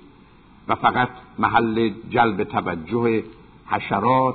و 0.69 0.75
فقط 0.75 1.09
محل 1.39 1.91
جلب 2.11 2.45
توجه 2.45 3.25
حشرات 3.67 4.35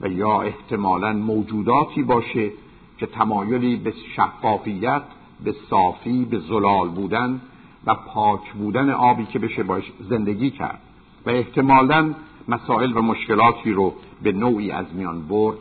و 0.00 0.08
یا 0.08 0.42
احتمالا 0.42 1.12
موجوداتی 1.12 2.02
باشه 2.02 2.50
که 2.98 3.06
تمایلی 3.06 3.76
به 3.76 3.94
شفافیت 4.16 5.02
به 5.44 5.54
صافی 5.70 6.24
به 6.24 6.38
زلال 6.38 6.88
بودن 6.88 7.40
و 7.86 7.94
پاک 7.94 8.52
بودن 8.52 8.90
آبی 8.90 9.24
که 9.24 9.38
بشه 9.38 9.62
باش 9.62 9.92
زندگی 10.00 10.50
کرد. 10.50 10.78
و 11.26 11.30
احتمالا 11.30 12.14
مسائل 12.48 12.96
و 12.96 13.02
مشکلاتی 13.02 13.72
رو 13.72 13.94
به 14.22 14.32
نوعی 14.32 14.70
از 14.70 14.86
میان 14.94 15.28
برد 15.28 15.58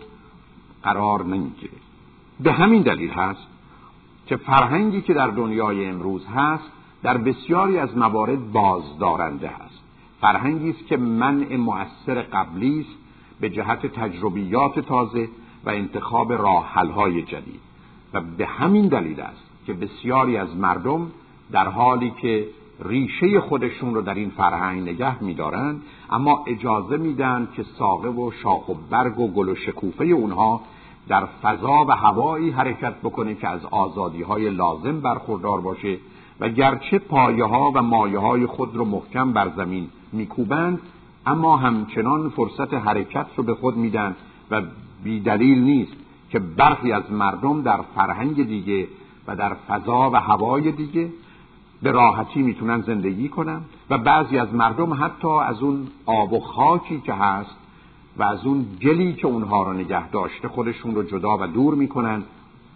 قرار 0.84 1.26
نمی‌گیره. 1.26 1.74
به 2.40 2.54
همین 2.54 2.82
دلیل 2.82 3.10
هست 3.10 3.48
که 4.28 4.38
فرهنگی 4.38 5.02
که 5.02 5.14
در 5.14 5.28
دنیای 5.28 5.86
امروز 5.86 6.26
هست 6.26 6.72
در 7.04 7.18
بسیاری 7.18 7.78
از 7.78 7.98
موارد 7.98 8.52
بازدارنده 8.52 9.50
است 9.50 9.80
فرهنگی 10.22 10.70
است 10.70 10.88
که 10.88 10.98
منع 10.98 11.56
مؤثر 11.56 12.22
قبلی 12.22 12.80
است 12.80 12.98
به 13.40 13.50
جهت 13.50 13.86
تجربیات 13.86 14.80
تازه 14.80 15.30
و 15.66 15.70
انتخاب 15.70 16.34
راحلهای 16.34 17.22
جدید. 17.22 17.60
و 18.14 18.22
به 18.22 18.46
همین 18.46 18.88
دلیل 18.88 19.22
است 19.22 19.44
که 19.66 19.74
بسیاری 19.74 20.38
از 20.38 20.56
مردم 20.56 21.12
در 21.52 21.68
حالی 21.68 22.14
که 22.22 22.48
ریشه 22.80 23.40
خودشون 23.40 23.96
رو 23.96 24.02
در 24.02 24.14
این 24.14 24.30
فرهنگ 24.30 24.82
نگه 24.82 25.24
میدارند 25.24 25.82
اما 26.10 26.44
اجازه 26.48 26.98
میدن 26.98 27.48
که 27.56 27.64
ساقه 27.64 28.10
و 28.10 28.32
شاخ 28.32 28.70
و 28.70 28.74
برگ 28.90 29.20
و 29.20 29.28
گل 29.28 29.50
و 29.50 29.56
شکوفه 29.56 30.06
اونها 30.06 30.62
در 31.08 31.26
فضا 31.26 31.86
و 31.88 31.92
هوایی 31.92 32.50
حرکت 32.50 32.94
بکنه 32.94 33.36
که 33.36 33.48
از 33.48 33.66
آزادی 33.66 34.22
های 34.22 34.50
لازم 34.50 35.00
برخوردار 35.00 35.62
باشه 35.62 35.98
و 36.40 36.50
گرچه 36.50 37.00
پایه 37.00 37.46
ها 37.46 37.72
و 37.76 37.82
مایه 37.82 38.20
های 38.20 38.46
خود 38.46 38.76
رو 38.76 38.86
محکم 38.86 39.34
بر 39.34 39.52
زمین 39.58 39.88
میکوبند 40.14 40.80
اما 41.26 41.58
همچنان 41.58 42.30
فرصت 42.30 42.74
حرکت 42.74 43.26
رو 43.36 43.44
به 43.44 43.56
خود 43.56 43.78
میدن 43.78 44.16
و 44.52 44.62
بیدلیل 45.04 45.64
نیست 45.64 45.94
که 46.30 46.40
برخی 46.40 46.92
از 46.92 47.12
مردم 47.12 47.62
در 47.62 47.82
فرهنگ 47.96 48.48
دیگه 48.48 48.88
و 49.28 49.36
در 49.36 49.54
فضا 49.54 50.10
و 50.14 50.16
هوای 50.16 50.72
دیگه 50.72 51.10
به 51.84 51.92
راحتی 51.92 52.42
می‌تونن 52.42 52.82
زندگی 52.82 53.30
کنن 53.30 53.62
و 53.90 53.98
بعضی 53.98 54.38
از 54.38 54.54
مردم 54.54 54.94
حتی 54.94 55.28
از 55.28 55.64
اون 55.64 55.88
آب 56.06 56.34
و 56.34 56.40
خاکی 56.40 57.02
که 57.02 57.14
هست 57.14 57.56
و 58.18 58.24
از 58.24 58.46
اون 58.46 58.66
گلی 58.82 59.14
که 59.14 59.28
اونها 59.28 59.64
رو 59.64 59.74
نگه 59.74 60.10
داشته 60.10 60.48
خودشون 60.48 60.96
رو 60.96 61.04
جدا 61.04 61.38
و 61.38 61.48
دور 61.48 61.76
می‌کنن 61.76 62.24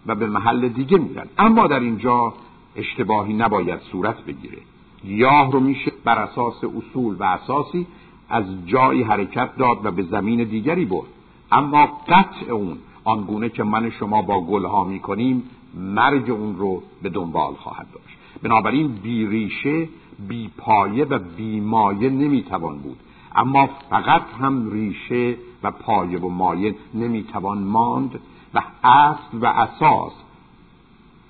و 0.07 0.15
به 0.15 0.27
محل 0.27 0.67
دیگه 0.67 0.97
میرن. 0.97 1.25
اما 1.37 1.67
در 1.67 1.79
اینجا 1.79 2.33
اشتباهی 2.75 3.33
نباید 3.33 3.79
صورت 3.91 4.21
بگیره. 4.21 4.57
گیاه 5.03 5.51
رو 5.51 5.59
میشه 5.59 5.91
بر 6.03 6.19
اساس 6.19 6.63
اصول 6.63 7.15
و 7.19 7.23
اساسی 7.23 7.87
از 8.29 8.45
جایی 8.65 9.03
حرکت 9.03 9.55
داد 9.57 9.85
و 9.85 9.91
به 9.91 10.03
زمین 10.03 10.43
دیگری 10.43 10.85
برد. 10.85 11.07
اما 11.51 11.85
قطع 12.07 12.51
اون 12.51 12.77
آنگونه 13.03 13.49
که 13.49 13.63
من 13.63 13.89
شما 13.89 14.21
با 14.21 14.41
گلها 14.41 14.83
می‌کنیم 14.83 15.43
مرگ 15.75 16.29
اون 16.31 16.57
رو 16.57 16.83
به 17.01 17.09
دنبال 17.09 17.53
خواهد 17.53 17.87
داشت. 17.93 18.16
بنابراین 18.43 18.87
بی 18.87 19.27
ریشه 19.27 19.89
بی 20.27 20.51
پایه 20.57 21.05
و 21.05 21.19
بی 21.19 21.59
مایه 21.59 22.09
نمی‌توان 22.09 22.77
بود. 22.77 22.97
اما 23.35 23.69
فقط 23.89 24.21
هم 24.41 24.71
ریشه 24.71 25.35
و 25.63 25.71
پایه 25.71 26.19
و 26.19 26.29
مایه 26.29 26.75
نمی‌توان 26.93 27.57
ماند 27.57 28.19
و 28.53 28.61
اصل 28.83 29.37
و 29.41 29.45
اساس 29.45 30.13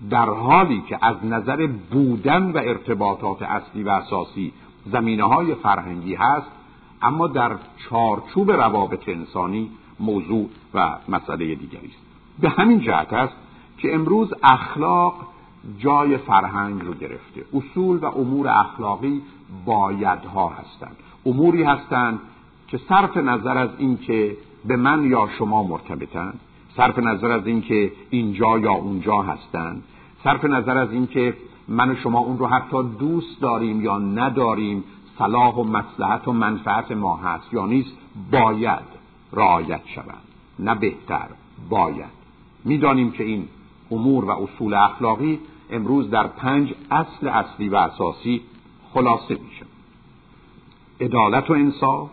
در 0.10 0.30
حالی 0.30 0.84
که 0.90 0.98
از 1.02 1.26
نظر 1.26 1.68
بودن 1.68 2.52
و 2.52 2.58
ارتباطات 2.58 3.42
اصلی 3.42 3.84
و 3.84 3.90
اساسی 3.90 4.54
زمینه 4.86 5.24
های 5.24 5.56
فرهنگی 5.56 6.16
هست 6.16 6.52
اما 7.02 7.28
در 7.28 7.56
چارچوب 7.90 8.52
روابط 8.52 9.10
انسانی 9.10 9.70
موضوع 10.00 10.50
و 10.74 10.98
مسئله 11.10 11.56
دیگری 11.56 11.88
است. 11.88 12.08
به 12.40 12.50
همین 12.50 12.80
جهت 12.80 13.14
است 13.14 13.34
که 13.78 13.96
امروز 13.96 14.34
اخلاق 14.44 15.28
جای 15.80 16.18
فرهنگ 16.18 16.82
رو 16.82 16.94
گرفته. 16.94 17.46
اصول 17.54 17.98
و 17.98 18.06
امور 18.06 18.48
اخلاقی 18.48 19.22
بایدها 19.66 20.50
هستند. 20.50 20.96
اموری 21.26 21.64
هستند 21.64 22.20
که 22.68 22.80
صرف 22.90 23.18
نظر 23.18 23.58
از 23.58 23.70
اینکه 23.78 24.38
به 24.66 24.76
من 24.76 25.04
یا 25.04 25.30
شما 25.38 25.64
مرتبطند 25.64 26.40
صرف 26.78 27.00
نظر 27.00 27.32
از 27.32 27.48
اینکه 27.48 27.92
اینجا 28.10 28.60
یا 28.60 28.72
اونجا 28.72 29.22
هستند 29.22 29.84
صرف 30.24 30.46
نظر 30.46 30.78
از 30.78 30.92
اینکه 30.92 31.38
من 31.68 31.90
و 31.90 31.96
شما 31.96 32.20
اون 32.20 32.38
رو 32.38 32.48
حتی 32.48 32.84
دوست 33.00 33.42
داریم 33.42 33.82
یا 33.82 33.98
نداریم 33.98 34.84
صلاح 35.20 35.56
و 35.56 35.64
مصلحت 35.64 36.28
و 36.28 36.34
منفعت 36.34 36.92
ما 36.92 37.18
هست 37.18 37.54
یا 37.54 37.66
نیست 37.66 37.92
باید 38.32 38.98
رعایت 39.34 39.82
شوند. 39.86 40.22
نه 40.60 40.76
بهتر 40.76 41.28
باید. 41.70 42.18
می‌دانیم 42.66 43.12
که 43.12 43.24
این 43.24 43.48
امور 43.91 44.25
و 44.25 44.32
اصول 44.32 44.74
اخلاقی 44.74 45.39
امروز 45.70 46.10
در 46.10 46.27
پنج 46.27 46.74
اصل 46.91 47.27
اصلی 47.27 47.70
و 47.70 47.75
اساسی 47.75 48.41
خلاصه 48.94 49.38
میشه. 49.44 49.65
عدالت 51.01 51.50
و 51.50 51.53
انصاف 51.53 52.10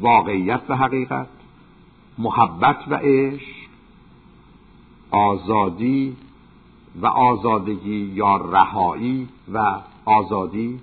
واقعیت 0.00 0.60
و 0.68 0.76
حقیقت 0.76 1.28
محبت 2.18 2.78
و 2.88 2.94
عشق 2.94 3.66
آزادی 5.10 6.16
و 7.00 7.06
آزادگی 7.06 8.12
یا 8.14 8.36
رهایی 8.36 9.28
و 9.52 9.80
آزادی 10.04 10.80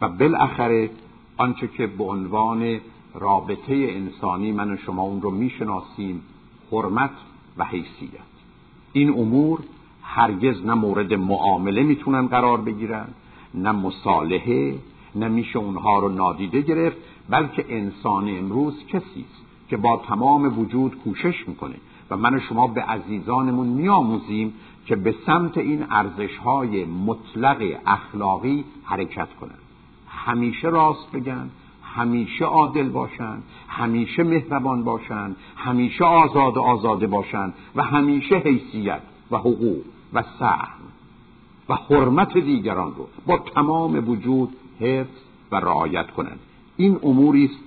و 0.00 0.08
بالاخره 0.08 0.90
آنچه 1.36 1.68
که 1.68 1.86
به 1.86 2.04
عنوان 2.04 2.80
رابطه 3.14 3.74
انسانی 3.74 4.52
من 4.52 4.72
و 4.72 4.76
شما 4.76 5.02
اون 5.02 5.22
رو 5.22 5.30
می‌شناسیم 5.30 6.22
حرمت 6.72 7.10
و 7.56 7.64
حیثیت. 7.64 8.35
این 8.96 9.10
امور 9.10 9.60
هرگز 10.02 10.66
نه 10.66 10.74
مورد 10.74 11.14
معامله 11.14 11.82
می‌تونن 11.82 12.26
قرار 12.26 12.60
بگیرن 12.60 13.08
نه 13.54 13.72
مصالحه 13.72 14.74
نه 15.14 15.28
میشه 15.28 15.58
اونها 15.58 15.98
رو 15.98 16.08
نادیده 16.08 16.60
گرفت 16.60 16.96
بلکه 17.28 17.64
انسان 17.68 18.38
امروز 18.38 18.86
کسی 18.86 19.24
است 19.30 19.68
که 19.68 19.76
با 19.76 20.02
تمام 20.08 20.58
وجود 20.58 20.96
کوشش 21.04 21.48
می‌کنه. 21.48 21.74
و 22.10 22.16
من 22.16 22.34
و 22.34 22.40
شما 22.40 22.66
به 22.66 22.82
عزیزانمون 22.82 23.66
میآموزیم 23.66 24.54
که 24.86 24.96
به 24.96 25.14
سمت 25.26 25.58
این 25.58 25.86
ارزش 25.90 26.36
های 26.36 26.84
مطلق 26.84 27.80
اخلاقی 27.86 28.64
حرکت 28.84 29.28
کنند 29.40 29.58
همیشه 30.08 30.68
راست 30.68 31.12
بگن 31.12 31.50
همیشه 31.96 32.44
عادل 32.44 32.88
باشند 32.88 33.42
همیشه 33.68 34.22
مهربان 34.22 34.84
باشند 34.84 35.36
همیشه 35.56 36.04
آزاد 36.04 36.58
آزاده 36.58 37.06
باشند 37.06 37.54
و 37.76 37.82
همیشه 37.82 38.36
حیثیت 38.36 39.00
و 39.30 39.36
حقوق 39.36 39.82
و 40.12 40.24
سهم 40.38 40.86
و 41.68 41.74
حرمت 41.74 42.38
دیگران 42.38 42.94
رو 42.96 43.08
با 43.26 43.38
تمام 43.38 44.08
وجود 44.08 44.48
حفظ 44.80 45.20
و 45.52 45.56
رعایت 45.56 46.10
کنند. 46.10 46.38
این 46.76 46.98
اموری 47.02 47.44
است 47.44 47.58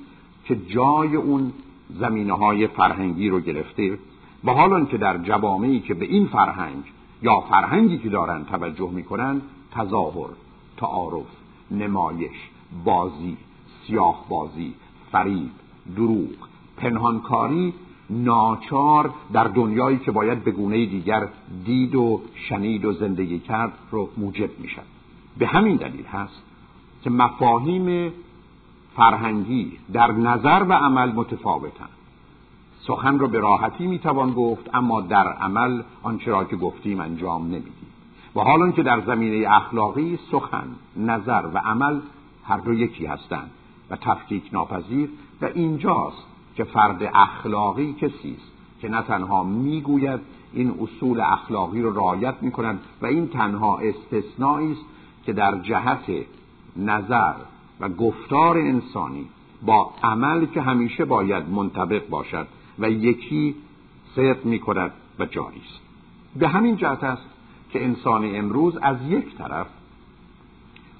که 0.45 0.55
جای 0.55 1.15
اون 1.15 1.53
زمینه 1.89 2.33
های 2.33 2.67
فرهنگی 2.67 3.29
رو 3.29 3.39
گرفته 3.39 3.99
و 4.43 4.51
حالا 4.51 4.85
که 4.85 4.97
در 4.97 5.17
جوامعی 5.17 5.79
که 5.79 5.93
به 5.93 6.05
این 6.05 6.27
فرهنگ 6.27 6.83
یا 7.21 7.39
فرهنگی 7.39 7.97
که 7.97 8.09
دارن 8.09 8.45
توجه 8.45 8.91
می‌کنن 8.91 9.41
تظاهر 9.71 10.29
تعارف 10.77 11.27
نمایش 11.71 12.49
بازی 12.85 13.37
سیاه 13.89 14.25
بازی 14.29 14.73
فریب 15.11 15.51
دروغ 15.95 16.35
پنهانکاری 16.77 17.73
ناچار 18.09 19.13
در 19.33 19.43
دنیایی 19.43 19.97
که 19.97 20.11
باید 20.11 20.43
به 20.43 20.51
گونه 20.51 20.85
دیگر 20.85 21.27
دید 21.65 21.95
و 21.95 22.21
شنید 22.49 22.85
و 22.85 22.93
زندگی 22.93 23.39
کرد 23.39 23.73
رو 23.91 24.09
موجب 24.17 24.59
میشن 24.59 24.81
به 25.37 25.47
همین 25.47 25.75
دلیل 25.75 26.05
هست 26.05 26.41
که 27.03 27.09
مفاهیم 27.09 28.13
فرهنگی 28.95 29.71
در 29.93 30.11
نظر 30.11 30.65
و 30.69 30.73
عمل 30.73 31.11
متفاوتند 31.11 31.89
سخن 32.87 33.19
رو 33.19 33.27
به 33.27 33.39
راحتی 33.39 33.87
می‌توان 33.87 34.31
گفت 34.31 34.69
اما 34.73 35.01
در 35.01 35.27
عمل 35.27 35.81
آنچه 36.03 36.31
را 36.31 36.43
که 36.43 36.55
گفتیم 36.55 36.99
انجام 36.99 37.45
نمیدیم. 37.45 37.87
و 38.35 38.39
حالا 38.39 38.71
که 38.71 38.83
در 38.83 39.01
زمینه 39.01 39.49
اخلاقی 39.51 40.19
سخن 40.31 40.67
نظر 40.97 41.45
و 41.53 41.57
عمل 41.57 41.99
هر 42.43 42.57
دو 42.57 42.73
یکی 42.73 43.05
هستند. 43.05 43.51
و 43.89 43.95
تفکیک 43.95 44.49
ناپذیر 44.53 45.09
و 45.41 45.45
اینجاست 45.45 46.23
که 46.55 46.63
فرد 46.63 47.11
اخلاقی 47.13 47.93
کسی 47.93 48.35
است 48.37 48.51
که 48.81 48.89
نه 48.89 49.01
تنها 49.01 49.43
می‌گوید 49.43 50.19
این 50.53 50.73
اصول 50.81 51.21
اخلاقی 51.21 51.81
رو 51.81 51.93
رعایت 51.93 52.35
می‌کنند 52.41 52.79
و 53.01 53.05
این 53.05 53.27
تنها 53.27 53.79
استثنایی 53.79 54.71
است 54.71 54.85
که 55.25 55.33
در 55.33 55.57
جهت 55.57 56.25
نظر 56.75 57.33
و 57.79 57.89
گفتار 57.89 58.57
انسانی 58.57 59.25
با 59.61 59.93
عمل 60.03 60.45
که 60.45 60.61
همیشه 60.61 61.05
باید 61.05 61.49
منطبق 61.49 62.09
باشد 62.09 62.47
و 62.79 62.89
یکی 62.89 63.55
صدق 64.15 64.45
می 64.45 64.59
کند 64.59 64.91
و 65.19 65.25
جاری 65.25 65.61
است. 65.65 65.79
به 66.35 66.47
همین 66.47 66.75
جهت 66.75 67.03
است 67.03 67.25
که 67.71 67.83
انسان 67.83 68.35
امروز 68.35 68.77
از 68.77 68.97
یک 69.07 69.37
طرف 69.37 69.67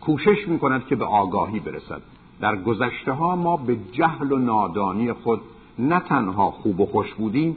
کوشش 0.02 0.47
می 0.47 0.60
کند 0.60 0.88
که 0.88 0.95
به 0.95 1.06
آگاهی 1.06 1.60
برسد. 1.60 2.02
در 2.41 2.56
گذشته 2.56 3.12
ها 3.12 3.36
ما 3.36 3.58
به 3.58 3.78
جهل 3.91 4.32
و 4.32 4.38
نادانی 4.38 5.13
خود 5.13 5.41
نه 5.80 5.99
تنها 5.99 6.52
خوب 6.52 6.80
و 6.80 6.86
خوش 6.86 7.13
بودیم 7.13 7.56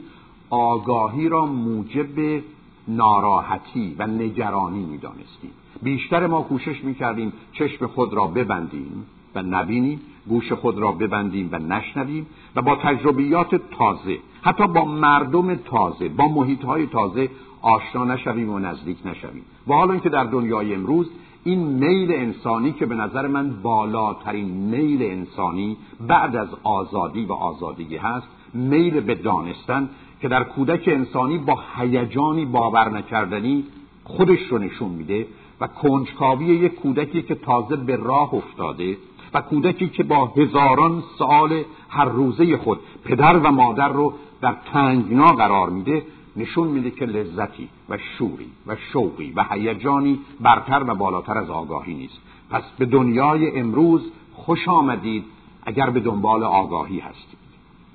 آگاهی 0.49 1.29
را 1.29 1.45
موجب 1.45 2.41
ناراحتی 2.87 3.95
و 3.99 4.07
نگرانی 4.07 4.83
می 4.83 4.97
دانستیم 4.97 5.51
بیشتر 5.83 6.27
ما 6.27 6.41
کوشش 6.41 6.83
می 6.83 6.95
کردیم 6.95 7.33
چشم 7.53 7.87
خود 7.87 8.13
را 8.13 8.27
ببندیم 8.27 9.05
و 9.35 9.43
نبینیم 9.43 10.01
گوش 10.27 10.51
خود 10.51 10.77
را 10.77 10.91
ببندیم 10.91 11.49
و 11.51 11.59
نشنویم 11.59 12.25
و 12.55 12.61
با 12.61 12.75
تجربیات 12.75 13.55
تازه 13.55 14.17
حتی 14.41 14.67
با 14.67 14.85
مردم 14.85 15.55
تازه 15.55 16.09
با 16.09 16.27
محیط 16.27 16.65
های 16.65 16.87
تازه 16.87 17.29
آشنا 17.61 18.05
نشویم 18.05 18.49
و 18.49 18.59
نزدیک 18.59 18.97
نشویم. 19.05 19.43
و 19.67 19.73
حالا 19.73 19.91
اینکه 19.91 20.09
در 20.09 20.23
دنیای 20.23 20.73
امروز 20.75 21.09
این 21.43 21.59
میل 21.59 22.11
انسانی 22.11 22.71
که 22.71 22.85
به 22.85 22.95
نظر 22.95 23.27
من 23.27 23.61
بالاترین 23.61 24.45
میل 24.45 25.03
انسانی 25.03 25.77
بعد 26.07 26.35
از 26.35 26.47
آزادی 26.63 27.25
و 27.25 27.33
آزادگی 27.33 27.97
هست 27.97 28.27
میل 28.53 28.99
به 28.99 29.15
دانستن 29.15 29.89
که 30.21 30.27
در 30.27 30.43
کودک 30.43 30.83
انسانی 30.87 31.37
با 31.37 31.59
هیجانی 31.75 32.45
باور 32.45 32.89
نکردنی 32.89 33.63
خودش 34.03 34.39
رو 34.49 34.57
نشون 34.57 34.89
میده 34.89 35.27
و 35.61 35.67
کنجکاوی 35.67 36.45
یک 36.45 36.75
کودکی 36.75 37.21
که 37.21 37.35
تازه 37.35 37.75
به 37.75 37.95
راه 37.95 38.33
افتاده 38.33 38.97
و 39.33 39.41
کودکی 39.41 39.89
که 39.89 40.03
با 40.03 40.25
هزاران 40.25 41.03
سال 41.17 41.63
هر 41.89 42.05
روزه 42.05 42.57
خود 42.57 42.79
پدر 43.05 43.37
و 43.37 43.51
مادر 43.51 43.89
رو 43.89 44.13
در 44.41 44.55
تنگنا 44.73 45.27
قرار 45.27 45.69
میده 45.69 46.03
نشون 46.35 46.67
میده 46.67 46.91
که 46.91 47.05
لذتی 47.05 47.69
و 47.89 47.97
شوری 47.97 48.51
و 48.67 48.75
شوقی 48.75 49.31
و 49.35 49.45
هیجانی 49.51 50.19
برتر 50.39 50.83
و 50.87 50.95
بالاتر 50.95 51.37
از 51.37 51.49
آگاهی 51.49 51.93
نیست. 51.93 52.21
پس 52.49 52.63
به 52.77 52.85
دنیای 52.85 53.59
امروز 53.59 54.11
خوش 54.33 54.67
آمدید 54.67 55.25
اگر 55.65 55.89
به 55.89 55.99
دنبال 55.99 56.43
آگاهی 56.43 56.99
هستید. 56.99 57.39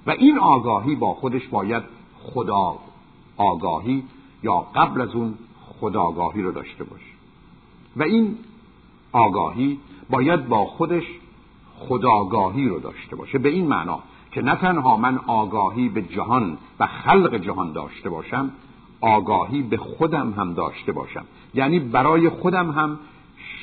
و 0.07 0.11
این 0.11 0.39
آگاهی 0.39 0.95
با 0.95 1.15
خودش 1.15 1.49
باید 1.49 1.83
خدا 2.23 2.79
آگاهی 3.37 4.03
یا 4.43 4.57
قبل 4.75 5.01
از 5.01 5.15
اون 5.15 5.35
خداگاهی 5.81 6.43
رو 6.43 6.53
داشته 6.53 6.85
باشه. 6.85 7.05
و 7.97 8.03
این 8.03 8.37
آگاهی 9.13 9.79
باید 10.11 10.49
با 10.49 10.65
خودش 10.65 11.05
خداگاهی 11.79 12.69
رو 12.69 12.81
داشته 12.81 13.17
باشه. 13.17 13.39
به 13.39 13.49
این 13.49 13.67
معنا 13.67 13.99
که 14.39 14.45
نه 14.45 14.55
تنها 14.55 14.97
من 14.97 15.21
آگاهی 15.27 15.89
به 15.89 16.03
جهان 16.03 16.59
و 16.81 16.87
خلق 16.87 17.35
جهان 17.35 17.73
داشته 17.73 18.11
باشم 18.11 18.51
آگاهی 19.01 19.63
به 19.63 19.77
خودم 19.77 20.33
هم 20.33 20.55
داشته 20.55 20.93
باشم. 20.93 21.25
یعنی 21.55 21.79
برای 21.79 22.29
خودم 22.29 22.71
هم 22.71 22.99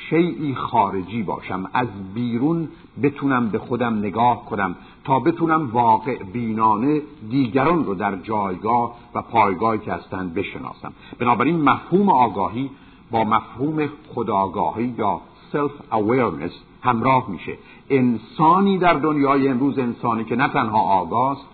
شیعی 0.08 0.54
خارجی 0.54 1.22
باشم. 1.22 1.70
از 1.72 1.88
بیرون 2.14 2.68
بتونم 3.02 3.48
به 3.48 3.58
خودم 3.58 3.98
نگاه 3.98 4.46
کنم 4.46 4.76
تا 5.04 5.20
بتونم 5.20 5.70
واقع 5.72 6.22
بینانه 6.22 7.02
دیگران 7.30 7.84
رو 7.84 7.94
در 7.94 8.16
جایگاه 8.16 8.94
و 9.14 9.22
پایگاهی 9.22 9.78
که 9.78 9.92
هستند 9.92 10.34
بشناسم. 10.34 10.92
بنابراین 11.18 11.60
مفهوم 11.60 12.08
آگاهی 12.08 12.70
با 13.10 13.24
مفهوم 13.24 13.88
خداگاهی 14.14 14.94
یا 14.98 15.20
self 15.52 15.94
awareness 15.94 16.52
همراه 16.82 17.30
میشه. 17.30 17.58
انسانی 17.90 18.78
در 18.78 18.94
دنیای 18.94 19.48
امروز 19.48 19.78
انسانی 19.78 20.24
که 20.24 20.36
نه 20.36 20.48
تنها 20.48 20.80
آگاست 20.80 21.46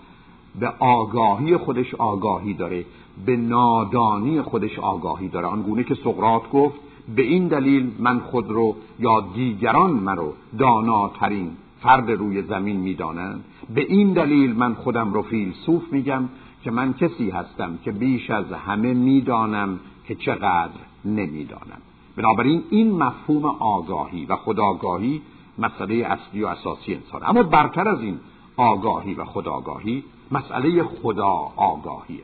به 0.60 0.72
آگاهی 0.78 1.56
خودش 1.56 1.94
آگاهی 1.94 2.54
داره 2.54 2.84
به 3.26 3.36
نادانی 3.36 4.42
خودش 4.42 4.78
آگاهی 4.78 5.28
داره. 5.28 5.46
آنگونه 5.46 5.84
که 5.84 5.94
سقرات 5.94 6.50
گفت 6.50 6.80
به 7.16 7.22
این 7.22 7.48
دلیل 7.48 7.90
من 7.98 8.18
خود 8.18 8.50
رو 8.50 8.76
یا 8.98 9.20
دیگران 9.34 9.90
من 9.90 10.16
رو 10.16 10.32
داناترین 10.58 11.50
فرد 11.80 12.10
روی 12.10 12.42
زمین 12.42 12.76
می‌دانند. 12.76 13.44
به 13.74 13.80
این 13.80 14.12
دلیل 14.12 14.56
من 14.56 14.74
خودم 14.74 15.12
رو 15.12 15.22
فیلسوف 15.22 15.92
میگم 15.92 16.28
که 16.64 16.70
من 16.70 16.92
کسی 16.92 17.30
هستم 17.30 17.78
که 17.84 17.92
بیش 17.92 18.30
از 18.30 18.52
همه 18.52 18.94
می‌دانم 18.94 19.80
که 20.06 20.14
چقدر 20.14 20.80
نمی‌دانم. 21.04 21.82
بنابراین 22.16 22.62
این 22.70 22.90
مفهوم 23.02 23.44
آگاهی 23.58 24.24
و 24.24 24.36
خداگاهی 24.36 25.22
مسئله 25.58 25.94
اصلی 25.94 26.42
و 26.42 26.46
اساسی 26.46 26.94
انسان. 26.94 27.22
اما 27.24 27.42
برتر 27.42 27.88
از 27.88 28.00
این 28.00 28.20
آگاهی 28.56 29.14
و 29.14 29.24
خداگاهی 29.24 30.04
مسئله 30.30 30.82
خدا 30.82 31.52
آگاهیه. 31.56 32.22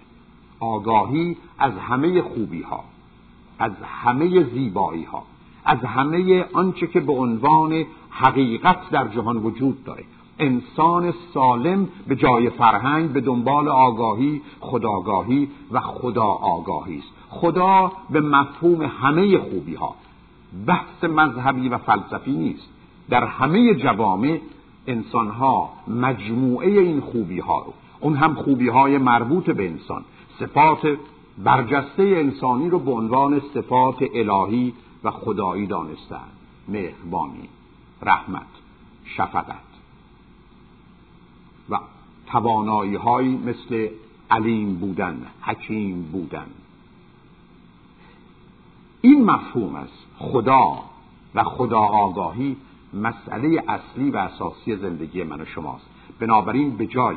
آگاهی 0.60 1.36
از 1.58 1.72
همه 1.72 2.22
خوبی 2.22 2.62
ها 2.62 2.84
از 3.58 3.72
همه 3.82 4.44
زیبایی 4.44 5.04
ها 5.04 5.22
از 5.64 5.78
همه 5.78 6.44
آنچه 6.52 6.86
که 6.86 7.00
به 7.00 7.12
عنوان 7.12 7.84
حقیقت 8.10 8.90
در 8.90 9.08
جهان 9.08 9.36
وجود 9.36 9.84
داره. 9.84 10.04
انسان 10.38 11.14
سالم 11.34 11.88
به 12.08 12.16
جای 12.16 12.50
فرهنگ 12.50 13.10
به 13.10 13.20
دنبال 13.20 13.68
آگاهی 13.68 14.42
خداگاهی 14.60 15.48
و 15.70 15.80
خدا 15.80 16.24
آگاهی 16.24 16.98
است. 16.98 17.08
خدا 17.30 17.92
به 18.10 18.20
مفهوم 18.20 18.82
همه 18.82 19.38
خوبی 19.38 19.74
ها 19.74 19.94
بحث 20.66 21.04
مذهبی 21.04 21.68
و 21.68 21.78
فلسفی 21.78 22.32
نیست. 22.32 22.68
در 23.10 23.24
همه 23.24 23.74
جوامع 23.74 24.40
انسان 24.86 25.28
ها 25.28 25.70
مجموعه 25.88 26.80
این 26.80 27.00
خوبی 27.00 27.40
ها 27.40 27.58
رو 27.58 27.72
اون 28.00 28.16
هم 28.16 28.34
خوبی 28.34 28.68
های 28.68 28.98
مربوط 28.98 29.50
به 29.50 29.68
انسان 29.68 30.04
صفات 30.38 30.98
برجسته 31.38 32.02
انسانی 32.02 32.70
رو 32.70 32.78
به 32.78 32.90
عنوان 32.90 33.42
صفات 33.54 33.96
الهی 34.14 34.74
و 35.04 35.10
خدایی 35.10 35.66
دانستند 35.66 36.32
مهربانی 36.68 37.48
رحمت 38.02 38.46
شفقت. 39.04 39.68
و 41.70 41.78
توانایی 42.26 42.94
های 42.94 43.28
مثل 43.28 43.88
علیم 44.30 44.74
بودن 44.74 45.26
حکیم 45.40 46.02
بودن. 46.02 46.46
این 49.00 49.24
مفهوم 49.24 49.74
است 49.74 50.06
خدا 50.18 50.78
و 51.34 51.42
خدا 51.42 51.80
آگاهی 51.80 52.56
مسئله 52.94 53.62
اصلی 53.68 54.10
و 54.10 54.16
اساسی 54.16 54.76
زندگی 54.76 55.22
من 55.22 55.40
و 55.40 55.44
شماست. 55.44 55.86
بنابراین 56.18 56.76
به 56.76 56.86
جای 56.86 57.16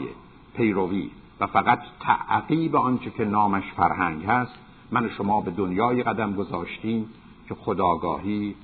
پیروی 0.56 1.10
و 1.40 1.48
فقط 1.48 1.80
تعقیب 2.00 2.76
آنچه 2.76 3.12
که 3.12 3.26
نامش 3.26 3.64
فرهنگ 3.78 4.26
هست 4.26 4.56
من 4.92 5.06
و 5.06 5.10
شما 5.10 5.42
به 5.42 5.52
دنیای 5.52 6.04
قدم 6.04 6.34
گذاشتیم 6.34 7.10
که 7.50 7.56
خداگاهی 7.56 8.56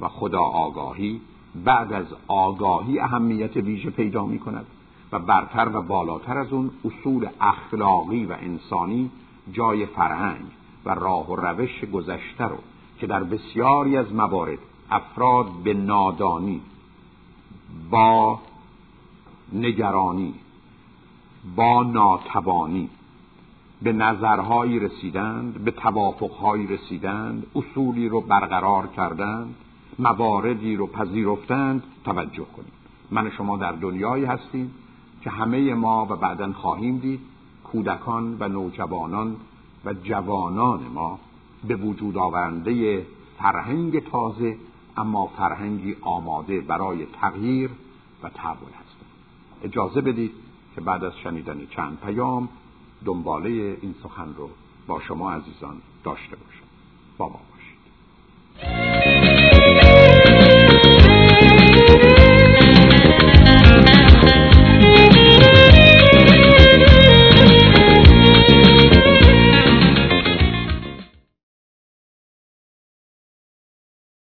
و 0.00 0.08
خدا 0.08 0.42
آگاهی 0.42 1.20
بعد 1.64 1.92
از 1.92 2.06
آگاهی 2.28 2.98
اهمیت 2.98 3.56
ویژه 3.56 3.90
پیدا 3.90 4.26
می 4.26 4.38
کند 4.38 4.66
و 5.12 5.18
برتر 5.18 5.76
و 5.76 5.82
بالاتر 5.82 6.38
از 6.38 6.52
اون 6.52 6.70
اصول 6.84 7.28
اخلاقی 7.40 8.24
و 8.24 8.32
انسانی 8.32 9.10
جای 9.52 9.86
فرهنگ 9.86 10.44
و 10.84 10.94
راه 10.94 11.30
و 11.30 11.36
روش 11.36 11.84
گذشته 11.84 12.44
رو 12.44 12.58
که 12.98 13.06
در 13.06 13.24
بسیاری 13.24 13.96
از 13.96 14.14
موارد 14.14 14.58
افراد 14.92 15.46
به 15.64 15.74
نادانی 15.74 16.60
با 17.90 18.40
نگرانی 19.52 20.34
با 21.56 21.82
ناتوانی 21.82 22.88
به 23.82 23.92
نظرهایی 23.92 24.78
رسیدند 24.78 25.64
به 25.64 25.70
توافقهایی 25.70 26.66
رسیدند 26.66 27.46
اصولی 27.54 28.08
رو 28.08 28.20
برقرار 28.20 28.86
کردند 28.86 29.54
مواردی 29.98 30.76
رو 30.76 30.86
پذیرفتند. 30.86 31.82
توجه 32.04 32.44
کنید. 32.56 32.72
من 33.10 33.30
شما 33.30 33.56
در 33.56 33.72
دنیایی 33.72 34.24
هستیم 34.24 34.74
که 35.22 35.30
همه 35.30 35.74
ما 35.74 36.06
و 36.10 36.16
بعدا 36.16 36.52
خواهیم 36.52 36.98
دید 36.98 37.20
کودکان 37.64 38.36
و 38.40 38.48
نوجوانان 38.48 39.36
و 39.84 39.94
جوانان 39.94 40.80
ما 40.94 41.18
به 41.68 41.76
وجود 41.76 42.18
آورنده 42.18 43.06
فرهنگ 43.38 44.10
تازه 44.10 44.56
اما 44.96 45.26
فرهنگی 45.26 45.96
آماده 46.00 46.60
برای 46.60 47.06
تغییر 47.06 47.70
و 48.22 48.28
تحول 48.28 48.68
هستند 48.68 49.10
اجازه 49.62 50.00
بدید 50.00 50.32
که 50.74 50.80
بعد 50.80 51.04
از 51.04 51.12
شنیدن 51.22 51.66
چند 51.66 52.00
پیام 52.00 52.48
دنباله 53.04 53.78
این 53.82 53.94
سخن 54.02 54.34
رو 54.34 54.50
با 54.86 55.00
شما 55.00 55.32
عزیزان 55.32 55.76
داشته 56.04 56.36
باشم. 56.36 56.66
بابا 57.18 57.38